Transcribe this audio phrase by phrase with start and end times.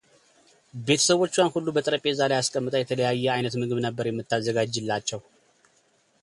[0.85, 5.21] ቤተሰቦቿን ሁሉ በጠረጴዛ ላይ አስቀምጣ የተለያየ ዓይነት ምግብ ነበር የምታዘጋጅላቸው።